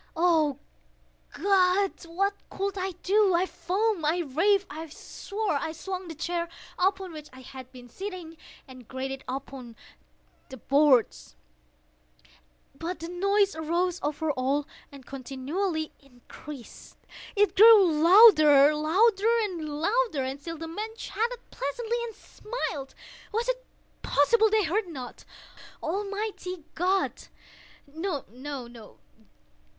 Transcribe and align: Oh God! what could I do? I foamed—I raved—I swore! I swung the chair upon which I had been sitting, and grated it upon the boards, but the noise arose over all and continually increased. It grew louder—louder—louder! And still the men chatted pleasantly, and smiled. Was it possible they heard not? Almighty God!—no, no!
Oh 0.15 0.57
God! 1.31 1.91
what 2.07 2.33
could 2.49 2.75
I 2.75 2.93
do? 3.03 3.35
I 3.35 3.45
foamed—I 3.45 4.21
raved—I 4.21 4.89
swore! 4.89 5.51
I 5.61 5.73
swung 5.73 6.07
the 6.07 6.15
chair 6.15 6.49
upon 6.79 7.11
which 7.13 7.29
I 7.31 7.41
had 7.41 7.71
been 7.71 7.87
sitting, 7.87 8.35
and 8.67 8.87
grated 8.87 9.19
it 9.21 9.25
upon 9.27 9.75
the 10.49 10.57
boards, 10.57 11.35
but 12.73 12.97
the 12.97 13.09
noise 13.09 13.55
arose 13.55 13.99
over 14.01 14.31
all 14.31 14.65
and 14.91 15.05
continually 15.05 15.91
increased. 15.99 16.97
It 17.35 17.55
grew 17.55 17.85
louder—louder—louder! 17.85 20.23
And 20.23 20.41
still 20.41 20.57
the 20.57 20.67
men 20.67 20.95
chatted 20.95 21.37
pleasantly, 21.51 22.03
and 22.05 22.15
smiled. 22.15 22.95
Was 23.31 23.47
it 23.47 23.63
possible 24.01 24.49
they 24.49 24.63
heard 24.63 24.87
not? 24.87 25.25
Almighty 25.83 26.63
God!—no, 26.73 28.25
no! 28.31 28.97